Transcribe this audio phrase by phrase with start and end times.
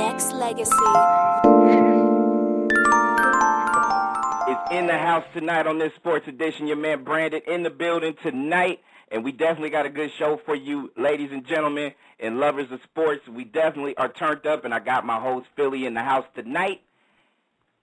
[0.00, 0.72] Nexx Legacy.
[4.50, 6.66] It's in the house tonight on this sports edition.
[6.66, 8.80] Your man Branded in the building tonight.
[9.10, 12.80] And we definitely got a good show for you, ladies and gentlemen, and lovers of
[12.82, 13.28] sports.
[13.28, 16.80] We definitely are turned up, and I got my host Phille in the house tonight.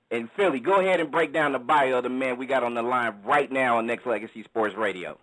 [0.10, 2.74] And Phille, go ahead and break down the bio of the man we got on
[2.74, 5.20] the line right now on Nexx Legacy Sports Radio.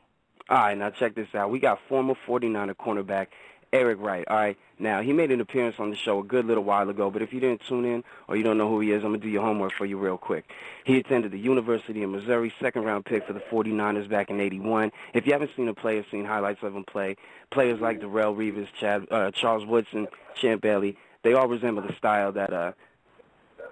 [0.49, 1.51] All right, now check this out.
[1.51, 3.29] We got former 49er cornerback
[3.75, 4.25] Eric Wright.
[4.29, 7.11] All right, now he made an appearance on the show a good little while ago,
[7.11, 9.19] but if you didn't tune in or you don't know who he is, I'm gonna
[9.19, 10.49] do your homework for you real quick.
[10.85, 14.93] He attended the University of Missouri, second round pick for the 49ers back in '81.
[15.13, 17.17] If you haven't seen him play seen highlights of him play,
[17.51, 20.07] players like Darrelle Revis, Chad, uh, Charles Woodson,
[20.37, 22.73] Champ Bailey, they all resemble the style that uh,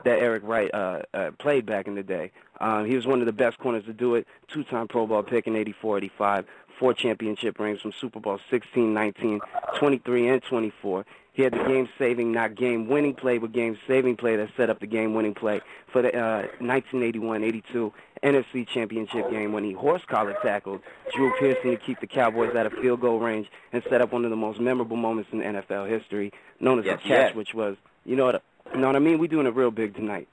[0.05, 2.33] that Eric Wright uh, uh, played back in the day.
[2.63, 4.27] Um, he was one of the best corners to do it.
[4.49, 6.47] Two-time Pro Bowl pick in '84, '85
[6.83, 9.41] four championship rings from Super Bowl 16, 19,
[9.79, 11.07] 23, and 24.
[11.33, 15.35] He had the game-saving, not game-winning play, but game-saving play that set up the game-winning
[15.35, 15.61] play
[15.93, 17.93] for the uh, 1981-82
[18.25, 20.81] NFC Championship game when he horse-collar tackled
[21.15, 24.25] Drew Pearson to keep the Cowboys out of field goal range and set up one
[24.25, 27.35] of the most memorable moments in NFL history, known as yes, the catch, yes.
[27.37, 28.43] which was, you know what,
[28.75, 29.19] you know what I mean?
[29.19, 30.27] We're doing it real big tonight.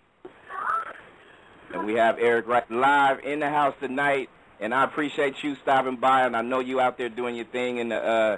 [1.74, 4.30] And we have Eric Wright live in the house tonight.
[4.60, 7.80] And I appreciate you stopping by, and I know you out there doing your thing
[7.80, 8.38] and uh,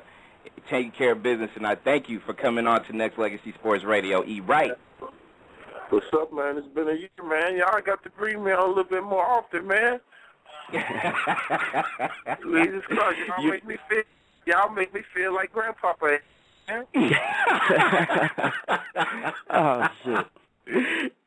[0.70, 1.50] taking care of business.
[1.56, 4.24] And I thank you for coming on to Nexx Legacy Sports Radio.
[4.26, 4.40] E.
[4.40, 4.72] Wright.
[5.90, 6.58] What's up, man?
[6.58, 7.58] It's been a year, man.
[7.58, 10.00] Y'all got to bring me on a little bit more often, man.
[10.72, 10.86] Jesus
[12.86, 14.04] Christ, y'all You- make me feel.
[14.46, 16.20] Y'all make me feel like Grandpapa.
[16.68, 16.86] Man.
[19.50, 20.26] oh, shit.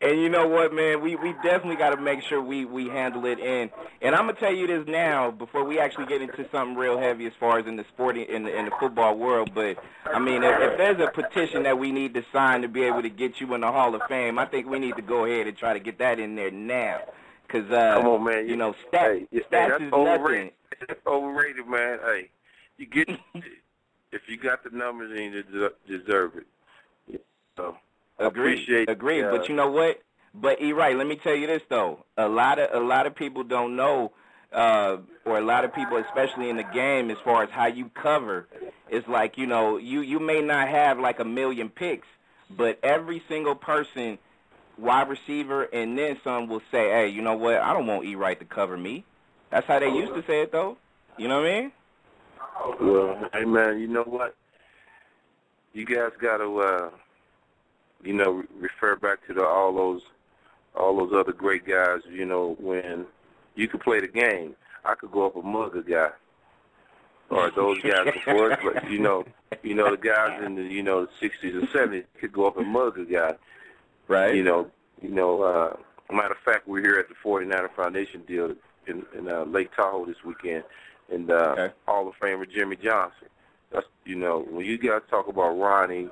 [0.01, 1.01] And you know what, man?
[1.03, 3.39] We we definitely got to make sure we we handle it.
[3.41, 6.99] And and I'm gonna tell you this now before we actually get into something real
[6.99, 9.51] heavy as far as in the sporting in the in the football world.
[9.55, 12.83] But I mean, if, if there's a petition that we need to sign to be
[12.85, 15.25] able to get you in the Hall of Fame, I think we need to go
[15.27, 17.01] ahead and try to get that in there now.
[17.49, 18.49] Cause uh, Come on, man.
[18.49, 20.53] you know, stat, hey, stats that's is overrated.
[20.71, 20.87] nothing.
[20.89, 21.99] That's overrated, man.
[22.03, 22.31] Hey,
[22.79, 23.09] you get
[24.13, 26.47] if you got the numbers, then you deserve it.
[27.57, 27.77] So.
[28.27, 28.89] Appreciate.
[28.89, 29.25] Agreed.
[29.25, 30.01] uh, But you know what?
[30.35, 32.05] But E right, let me tell you this though.
[32.17, 34.13] A lot of a lot of people don't know,
[34.53, 37.91] uh, or a lot of people, especially in the game, as far as how you
[37.95, 38.49] cover.
[38.89, 42.09] It's like you know, you you may not have like a million picks,
[42.51, 44.19] but every single person,
[44.77, 47.61] wide receiver and then some, will say, "Hey, you know what?
[47.61, 49.05] I don't want E right to cover me."
[49.51, 50.77] That's how they used to say it though.
[51.17, 51.73] You know what I mean?
[52.81, 54.35] Well, hey man, you know what?
[55.73, 56.91] You guys got to, uh,
[58.05, 60.03] you know, re- refer back to the, all those,
[60.77, 62.01] all those other great guys.
[62.11, 63.07] You know, when
[63.55, 64.55] you could play the game,
[64.85, 66.11] I could go up and mug a guy,
[67.31, 68.59] or those guys before.
[68.63, 69.25] But you know,
[69.63, 72.57] you know the guys in the, you know, the '60s and '70s could go up
[72.57, 73.35] and mug a guy.
[74.09, 74.35] Right.
[74.35, 74.71] You know,
[75.03, 75.43] you know.
[75.43, 75.77] Uh,
[76.15, 78.55] matter of fact, we're here at the 49er Foundation deal
[78.87, 80.65] in, in uh, Lake Tahoe this weekend,
[81.11, 81.75] and uh, Okay.
[81.87, 83.29] Hall of Famer Jimmy Johnson.
[83.73, 86.09] That's you know when you guys talk about Ronnie,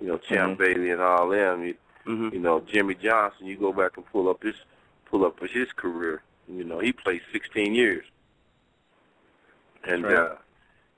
[0.00, 0.58] you know Champ Mhm.
[0.58, 1.64] Bailey and all them.
[1.64, 1.74] You,
[2.04, 3.46] hmm you know Jimmy Johnson.
[3.46, 4.56] You go back and pull up his
[5.10, 6.22] pull up his career.
[6.48, 8.04] You know he played 16 years,
[9.84, 10.22] and That's right.
[10.32, 10.36] uh,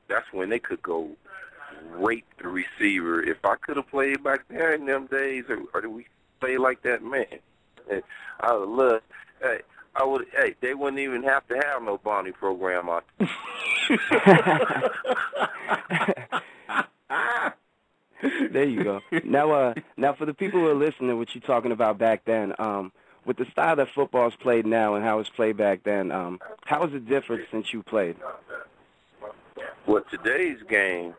[0.08, 1.10] that's when they could go
[1.90, 3.22] rape the receiver.
[3.22, 6.06] If I could have played back there in them days, or, or did we
[6.40, 7.26] play like that, man?
[8.40, 9.02] I would love.
[9.40, 9.60] Hey,
[9.94, 10.26] I would.
[10.36, 13.28] Hey, they wouldn't even have to have no bonding program out there
[18.64, 19.00] you go.
[19.24, 22.54] Now, uh, now for the people who are listening, what you're talking about back then,
[22.58, 22.92] um,
[23.24, 26.84] with the style that football's played now and how it's played back then, um, how
[26.84, 28.16] is it different since you played?
[29.86, 31.14] Well, today's game,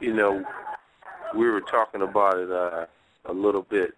[0.00, 0.44] you know,
[1.34, 2.86] we were talking about it uh,
[3.24, 3.94] a little bit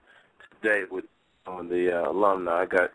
[0.51, 1.05] today with
[1.47, 2.63] on the uh, alumni.
[2.63, 2.91] I got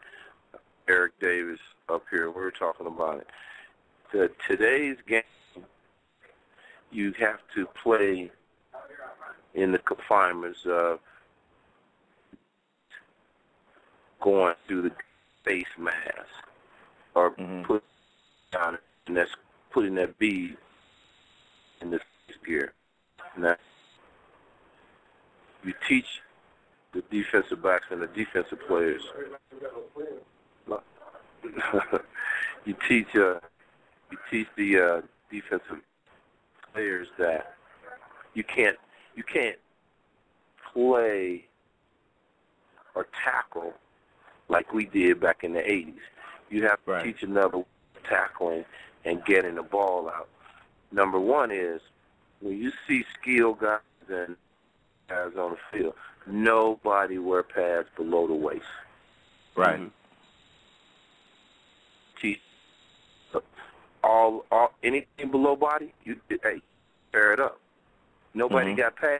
[0.88, 2.32] Eric Davis up here.
[2.32, 3.28] We were talking about it.
[4.12, 5.22] The, today's game,
[6.92, 8.32] you have to play
[9.54, 11.00] in the confinements of
[14.22, 14.92] going through the
[15.44, 16.48] face mask
[17.16, 17.64] or Mhm.
[17.64, 17.84] put
[18.52, 19.36] down and that's
[19.72, 20.58] putting that bead
[21.82, 22.74] in the face gear.
[23.38, 23.56] Now,
[25.64, 26.22] you teach
[26.92, 29.02] the defensive backs and the defensive players.
[32.66, 33.40] you teach uh,
[34.12, 35.02] you teach the uh,
[35.32, 35.82] defensive
[36.74, 37.56] players that
[38.34, 38.78] you can't
[39.20, 39.58] you can't
[40.72, 41.44] play
[42.96, 43.74] or tackle
[44.48, 46.00] like we did back in the 80s.
[46.50, 47.04] You have to Right.
[47.04, 47.66] teach another
[48.06, 48.64] tackling
[49.04, 50.30] and getting the ball out.
[50.94, 51.82] Number one is
[52.40, 54.38] when you see skilled guys and
[55.10, 55.96] guys on the field.
[56.26, 58.64] nobody wear pads below the waist.
[59.56, 59.80] Right.
[59.80, 59.92] Mhm.
[62.22, 62.42] T-
[64.04, 66.62] all, all, anything below body, you hey,
[67.12, 67.60] tear it up.
[68.40, 68.78] Nobody Mhm.
[68.78, 69.20] got paid.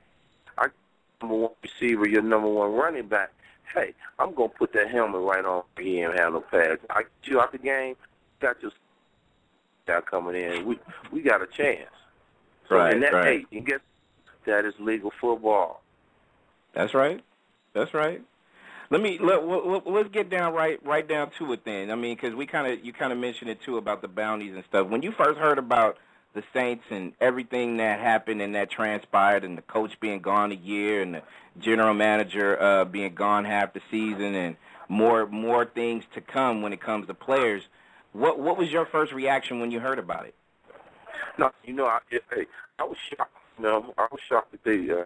[0.58, 0.70] I
[1.22, 3.32] number one receiver, your number one running back.
[3.74, 5.64] Hey, I'm gonna put that helmet right on.
[5.78, 6.82] He and have no pads.
[6.90, 7.98] I get you out the game.
[8.40, 8.72] Got your
[9.86, 10.66] guy coming in.
[10.66, 10.80] We
[11.12, 11.92] we got a chance.
[12.70, 13.26] So Right, and that, right.
[13.40, 13.82] Hey, you get
[14.46, 15.82] that is legal football.
[16.74, 17.22] That's right.
[17.74, 18.22] That's right.
[18.90, 21.92] Let me let, let, let's get down right right down to it then.
[21.92, 24.56] I mean, because we kind of you kind of mentioned it too about the bounties
[24.56, 24.88] and stuff.
[24.88, 25.98] When you first heard about
[26.40, 30.56] the Saints and everything that happened and that transpired, and the coach being gone a
[30.56, 31.22] year, and the
[31.60, 34.56] general manager uh, being gone half the season, and
[34.88, 37.64] more more things to come when it comes to players.
[38.14, 40.36] What what was your first reaction when you heard about it?
[41.38, 42.00] No, you know, I,
[42.80, 43.32] I was shocked.
[43.58, 45.06] You know, I was shocked that they, uh,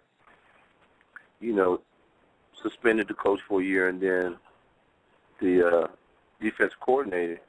[1.40, 1.82] you know,
[2.62, 4.38] suspended the coach for a year, and then
[5.42, 5.88] the uh,
[6.40, 7.40] defense coordinator,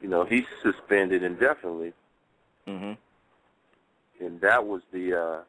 [0.00, 1.92] you know, he's suspended indefinitely,
[2.66, 2.92] hmm
[4.20, 5.40] and that was the uh,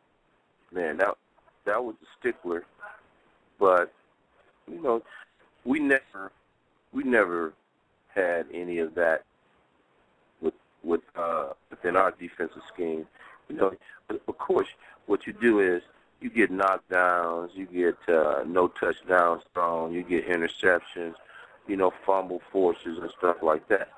[0.73, 1.15] man that
[1.65, 2.63] that was the stickler.
[3.59, 3.93] But
[4.69, 5.03] you know,
[5.65, 6.31] we never
[6.91, 7.53] we never
[8.13, 9.23] had any of that
[10.41, 10.53] with
[10.83, 13.05] with uh, within our defensive scheme.
[13.49, 13.73] You know,
[14.07, 14.67] but of course,
[15.05, 15.81] what you do is
[16.19, 21.13] you get knockdowns, you get uh, no touchdowns thrown, you get interceptions,
[21.67, 23.91] you know, fumble forces and stuff like that.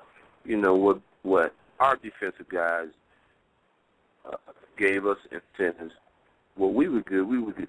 [0.44, 2.88] You know what what our defensive guys
[4.24, 4.36] uh,
[4.80, 5.92] gave us incentives.
[6.56, 7.68] Well, we would get we would get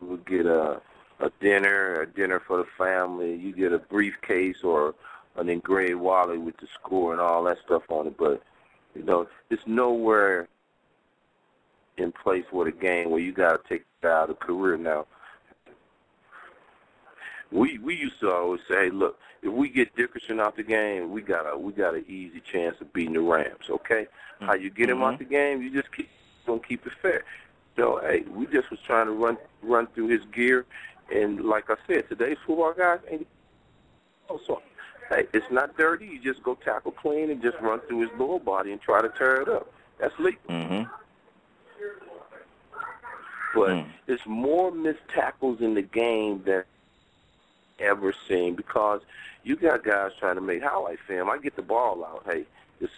[0.00, 0.80] we would get a
[1.20, 3.36] a dinner, a dinner for the family.
[3.36, 4.94] You get a briefcase or
[5.36, 8.16] an engraved wallet with the score and all that stuff on it.
[8.16, 8.42] But
[8.94, 10.48] you know, it's nowhere
[11.98, 15.06] in place with a game where you got to take out of career now.
[17.52, 21.10] We we used to always say, hey, look, if we get Dickerson out the game,
[21.12, 23.70] we got a we got an easy chance of beating the Rams.
[23.70, 24.06] Okay,
[24.40, 25.62] how you get him out the game?
[25.62, 26.08] You just keep
[26.46, 27.24] gonna keep it fair.
[27.76, 30.66] So hey, we just was trying to run run through his gear,
[31.14, 33.26] and like I said, today's football guys ain't.
[34.28, 34.60] Oh, so
[35.08, 36.06] hey, it's not dirty.
[36.06, 39.08] You just go tackle clean and just run through his lower body and try to
[39.10, 39.72] tear it up.
[40.00, 40.40] That's legal.
[40.50, 40.82] hmm
[43.54, 43.86] But Mm.
[44.08, 46.64] it's more missed tackles in the game than
[47.78, 49.00] ever seen because
[49.44, 51.30] you got guys trying to make highlight film.
[51.30, 52.22] I get the ball out.
[52.26, 52.44] Hey,
[52.80, 52.90] this,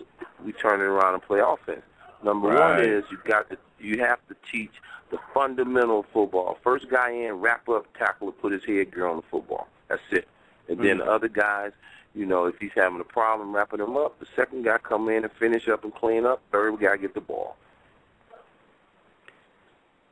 [0.44, 1.82] we turn it around and play offense.
[2.22, 2.76] Number Right.
[2.76, 4.72] one is you got to you have to teach
[5.10, 6.58] the fundamental football.
[6.64, 9.68] First guy in, wrap up, tackle, put his head gear on the football.
[9.88, 10.26] That's it.
[10.68, 11.04] And then Mm.
[11.04, 11.72] the other guys,
[12.14, 15.22] you know, if he's having a problem wrapping him up, the second guy come in
[15.22, 16.40] and finish up and clean up.
[16.50, 17.56] Third guy get the ball.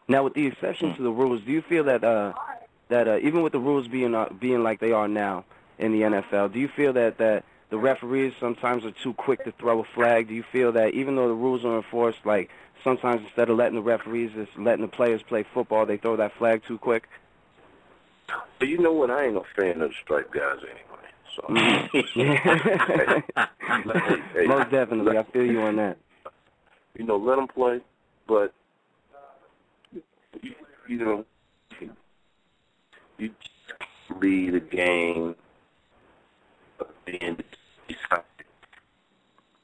[0.08, 2.32] Now, with the exception to the rules, do you feel that uh,
[2.88, 5.44] that uh, even with the rules being uh, being like they are now
[5.78, 9.52] in the NFL, do you feel that that the referees sometimes are too quick to
[9.52, 10.28] throw a flag?
[10.28, 12.50] Do you feel that even though the rules are enforced, like
[12.84, 16.32] sometimes instead of letting the referees just letting the players play football, they throw that
[16.38, 17.08] flag too quick?
[18.58, 19.10] But you know what?
[19.10, 20.82] I ain't no fan of the stripe guys anyway.
[21.34, 21.42] So
[24.34, 25.98] Hey, Most definitely, I feel you on that.
[26.96, 27.80] you know, let them play,
[28.26, 28.52] but
[30.42, 30.54] you,
[30.88, 31.24] you know,
[33.18, 35.34] you just lead a game
[37.22, 37.42] and
[37.88, 38.22] decide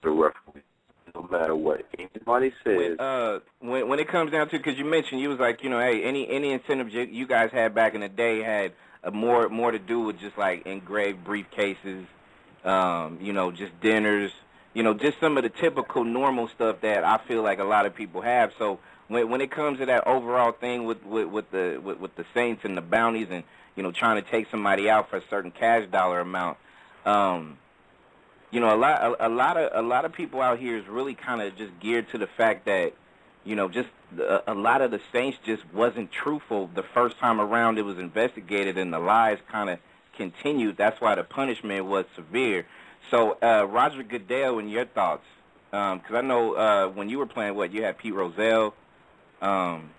[0.02, 0.62] the referee,
[1.14, 2.76] no matter what anybody says.
[2.76, 5.70] when, uh, when when it comes down to because you mentioned you was like you
[5.70, 8.72] know hey any any incentives you, you guys had back in the day had
[9.04, 12.06] uh, more more to do with just like engraved briefcases,
[12.64, 14.32] um, you know just dinners,
[14.74, 17.86] you know just some of the typical normal stuff that I feel like a lot
[17.86, 18.52] of people have.
[18.58, 18.78] So
[19.12, 22.24] when when it comes to that overall thing with with, with the with, with the
[22.34, 23.44] Saints and the bounties and
[23.76, 26.58] you know trying to take somebody out for a certain cash dollar amount.
[27.04, 27.58] Um,
[28.52, 30.86] you know, a lot, a, a lot of, a lot of people out here is
[30.86, 32.92] really kind of just geared to the fact that,
[33.44, 37.40] you know, just the, a lot of the Saints just wasn't truthful the first time
[37.40, 39.78] around it was investigated, and the lies kind of
[40.16, 40.76] continued.
[40.76, 42.66] That's why the punishment was severe.
[43.10, 45.24] So, uh, Roger Goodell, and your thoughts,
[45.70, 48.74] because I know uh, when you were playing, what you had Pete Rozelle
[49.42, 49.90] um,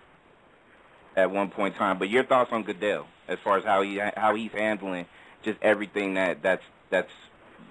[1.16, 3.98] at one point in time, but your thoughts on Goodell as far as how he
[4.16, 5.06] how he's handling
[5.42, 7.12] just everything that that's that's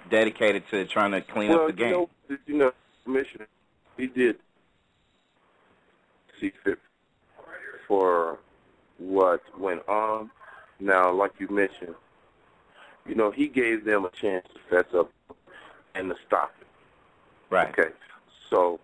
[0.09, 1.89] dedicated to trying to clean well, up the game.
[1.89, 2.71] you know, you know,
[3.03, 3.47] commissioner,
[3.97, 4.37] he did
[6.39, 6.79] see fit
[7.87, 8.39] for
[8.97, 10.29] what went on.
[10.79, 11.95] Now, like you mentioned,
[13.07, 15.11] you know, he gave them a chance to fess up
[15.95, 16.67] and to stop it.
[17.49, 17.69] right.
[17.69, 17.91] Okay,
[18.49, 18.79] so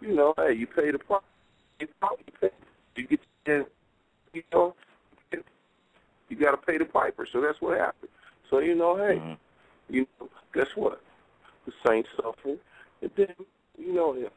[0.00, 1.20] you know, hey, you pay the price.
[1.80, 1.88] You
[2.40, 2.50] pay.
[2.96, 3.20] You get,
[4.32, 4.74] you know,
[6.28, 6.54] you get
[6.92, 7.26] suffer.
[7.30, 8.10] So that's what happened.
[8.50, 9.94] So you know, hey, mm-hmm.
[9.94, 11.00] you know, guess what?
[11.66, 12.58] The Saints suffered,
[13.02, 13.34] and then
[13.78, 14.30] you know, if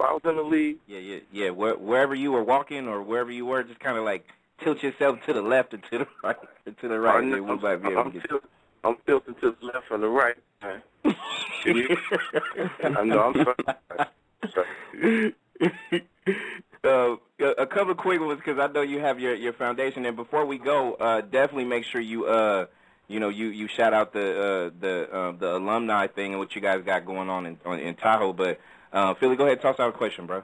[0.00, 3.30] I was in the league, yeah, yeah, yeah, where, wherever you were walking or wherever
[3.30, 4.26] you were, just kind of like
[4.62, 6.36] tilt yourself to the left and to the right,
[6.66, 7.16] or to the right.
[7.24, 8.44] I'm, I'm, I'm, tilt,
[8.84, 10.36] I'm tilting to the left and the right.
[12.96, 15.34] I know I'm sorry.
[16.82, 20.06] Uh, a couple of quick ones because I know you have your your foundation.
[20.06, 22.66] And before we go, uh, definitely make sure you uh
[23.06, 26.54] you know you you shout out the uh, the uh, the alumni thing and what
[26.54, 28.32] you guys got going on in on, in Tahoe.
[28.32, 28.60] But
[28.94, 30.42] uh, Phille, go ahead, toss out a question, bro.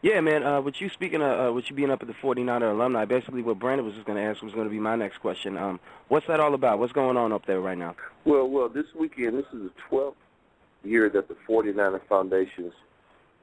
[0.00, 0.44] Yeah, man.
[0.44, 3.42] Uh, with you speaking, of, uh, with you being up at the 49er alumni, basically
[3.42, 5.56] what Branded was just going to ask was going to be my next question.
[5.56, 6.80] Um, what's that all about?
[6.80, 7.94] What's going on up there right now?
[8.24, 10.14] Well, well, this weekend, this is the 12th
[10.82, 12.72] year that the 49er Foundations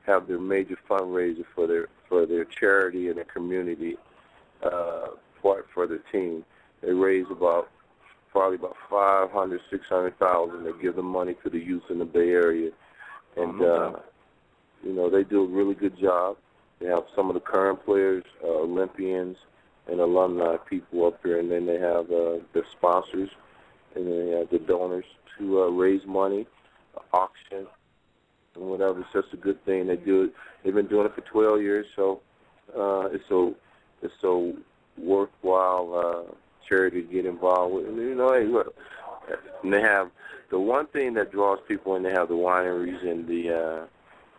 [0.06, 3.98] have their major fundraiser for their for their charity and their community
[4.64, 5.08] uh,
[5.42, 6.44] for for their team.
[6.82, 7.70] They raise about
[8.32, 10.64] probably about five hundred, six hundred thousand.
[10.64, 12.72] They give the money to the youth in the Bay Area,
[13.38, 13.94] and uh,
[14.84, 16.38] you know they do a really good job.
[16.80, 19.38] They have some of the current players, uh, Olympians,
[19.88, 23.30] and alumni people up here, and then they have uh, the sponsors,
[23.96, 25.06] and then they have the donors
[25.38, 26.48] to uh, raise money,
[27.12, 27.68] auction,
[28.60, 29.00] and whatever.
[29.02, 29.88] It's just a good thing.
[29.88, 30.34] They do it.
[30.64, 32.22] They've been doing it for 12 years, so
[32.78, 33.56] uh, it's so
[34.02, 34.56] it's so
[34.98, 35.94] worthwhile
[36.30, 36.34] uh,
[36.68, 37.88] charity to get involved with.
[37.88, 38.76] And, you know, hey, look,
[39.64, 40.10] and they have
[40.50, 42.04] the one thing that draws people in.
[42.04, 43.86] They have the wineries and the uh,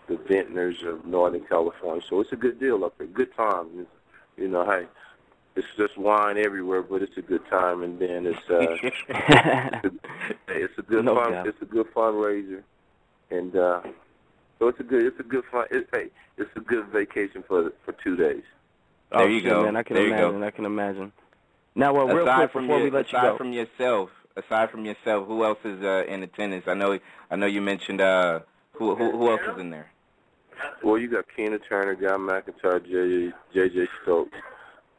[0.09, 2.03] the vintners of Northern California.
[2.09, 3.07] So it's a good deal up there.
[3.07, 3.69] Good time.
[3.77, 3.91] It's,
[4.37, 4.87] you know, hey,
[5.55, 7.83] it's just wine everywhere, but it's a good time.
[7.83, 9.91] And then it's uh, it's, a,
[10.49, 11.33] it's a good no fun.
[11.33, 11.47] Doubt.
[11.47, 12.63] It's a good fundraiser,
[13.31, 13.83] and uh,
[14.61, 15.67] so it's a good it's a good fun.
[15.71, 18.45] It's hey, it's a good vacation for for two days.
[19.11, 19.63] There you oh, go.
[19.65, 20.43] Man, I can there imagine.
[20.45, 21.13] I can imagine.
[21.75, 24.71] Now, well, real aside quick before your, we let you go, aside from yourself, aside
[24.71, 26.65] from yourself, who else is uh, in attendance?
[26.69, 26.99] I know
[27.31, 28.41] I know you mentioned uh,
[28.73, 29.91] who who who else is in there?
[30.85, 34.37] Well, you got Keena Turner, Guy McIntyre, JJ, JJ Stokes.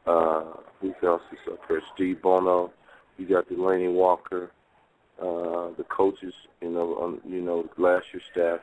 [0.07, 0.43] Uh,
[0.79, 1.83] who else is up there?
[1.93, 2.73] Steve Bono.
[3.19, 4.51] You got Delanie Walker.
[5.19, 8.59] Uh, the coaches, you know, on you know last year's staff.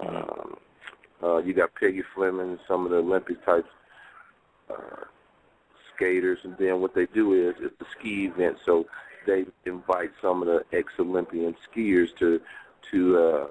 [0.00, 0.56] Um,
[1.22, 3.68] uh, you got Peggy Fleming, some of the Olympic types
[4.70, 5.04] uh,
[5.94, 8.86] skaters, and then what they do is it's a ski event, so
[9.26, 12.40] they invite some of the ex-Olympian skiers to
[12.90, 13.48] to uh,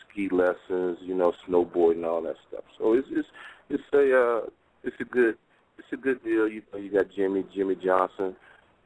[0.00, 2.64] ski lessons, you know, snowboarding, all that stuff.
[2.78, 3.28] So it's it's
[3.68, 4.40] it's a uh,
[4.82, 5.36] it's a good
[5.78, 6.48] it's a good deal.
[6.48, 8.34] You know, you got Jimmy Jimmy Johnson,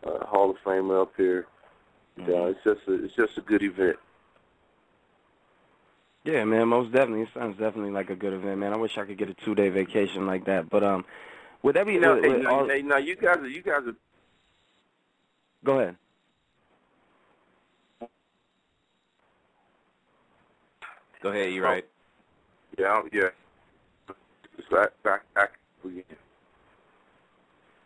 [0.05, 1.47] uh, Hall of Famer up here.
[2.19, 2.31] Mm-hmm.
[2.31, 3.97] Yeah, it's just a, it's just a good event.
[6.27, 7.23] Yeah, man, most definitely.
[7.23, 8.73] It sounds definitely like a good event, man.
[8.73, 10.69] I wish I could get a two day vacation like that.
[10.69, 11.05] But um,
[11.63, 11.99] would that be?
[11.99, 12.69] No, with, hey, with no, all...
[12.69, 13.95] hey, no, you guys, are, you guys are.
[15.63, 15.97] Go ahead.
[21.23, 21.53] Go ahead.
[21.53, 21.87] You're right.
[22.77, 23.29] Yeah, yeah.
[24.59, 25.53] It's back, back, back
[25.85, 26.03] again.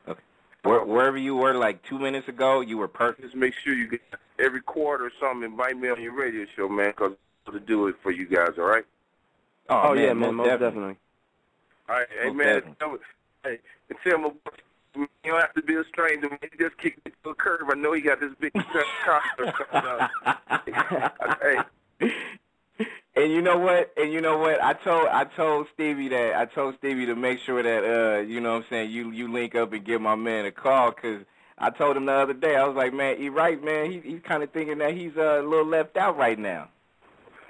[0.08, 0.20] Okay.
[0.62, 3.22] Where, wherever you were like two minutes ago, you were perfect.
[3.22, 4.00] Just make sure you get
[4.38, 5.50] every quarter or something.
[5.50, 7.12] Invite me on your radio show, man, because
[7.46, 8.50] to do it for you guys.
[8.58, 8.84] All right.
[9.68, 10.66] Oh, oh man, yeah, man, most definitely.
[10.66, 10.96] definitely.
[11.88, 12.98] All right, hey most man, definitely.
[13.44, 14.30] hey, and tell my
[14.94, 16.28] you don't have to be a stranger.
[16.28, 16.38] Man.
[16.42, 17.62] He just kicked me to a curve.
[17.70, 18.52] I know he got this big
[19.04, 21.38] concert coming up.
[21.42, 22.12] hey.
[23.16, 23.92] And you know what?
[23.96, 24.62] And you know what?
[24.62, 28.40] I told I told Stevie that I told Stevie to make sure that uh you
[28.40, 31.24] know what I'm saying you you link up and give my man a call because
[31.58, 34.22] I told him the other day I was like man he right man he he's
[34.22, 36.68] kind of thinking that he's uh, a little left out right now.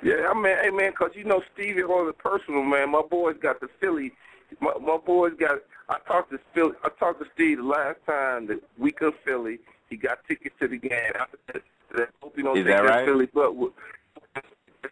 [0.02, 2.90] Yeah, I mean, hey man, 'cause you know Stevie on the personal man.
[2.90, 4.12] My boys got the Philly.
[4.60, 5.58] My, my boys got.
[5.88, 6.74] I talked to Philly.
[6.84, 9.58] I talked to Steve the last time the week of Philly.
[9.88, 11.12] He got tickets to the game.
[11.18, 11.62] After that,
[11.96, 13.04] that hope he don't Is take that right?
[13.04, 13.54] Philly, but.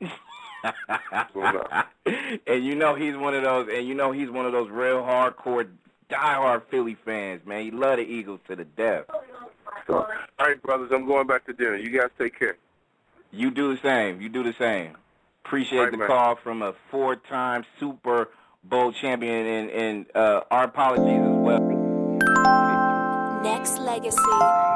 [2.47, 5.03] and you know he's one of those, and you know he's one of those real
[5.03, 5.69] hardcore,
[6.11, 7.65] diehard Philly fans, man.
[7.65, 9.05] He love the Eagles to the death.
[9.87, 10.07] So,
[10.39, 11.77] all right, brothers, I'm going back to dinner.
[11.77, 12.57] You guys take care.
[13.31, 14.21] You do the same.
[14.21, 14.97] You do the same.
[15.45, 16.07] Appreciate Right, the man.
[16.09, 18.29] call from a four-time Super
[18.65, 21.61] Bowl champion, and, and uh, our apologies as well.
[23.43, 24.68] Nexx Legacy.